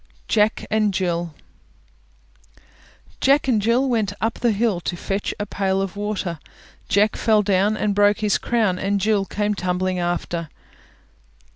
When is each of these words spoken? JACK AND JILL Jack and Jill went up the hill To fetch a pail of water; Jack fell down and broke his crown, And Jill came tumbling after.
JACK 0.27 0.65
AND 0.71 0.95
JILL 0.95 1.35
Jack 3.19 3.47
and 3.47 3.61
Jill 3.61 3.87
went 3.87 4.13
up 4.19 4.39
the 4.39 4.51
hill 4.51 4.79
To 4.79 4.95
fetch 4.97 5.31
a 5.39 5.45
pail 5.45 5.79
of 5.79 5.95
water; 5.95 6.39
Jack 6.89 7.15
fell 7.15 7.43
down 7.43 7.77
and 7.77 7.93
broke 7.93 8.21
his 8.21 8.39
crown, 8.39 8.79
And 8.79 8.99
Jill 8.99 9.25
came 9.25 9.53
tumbling 9.53 9.99
after. 9.99 10.49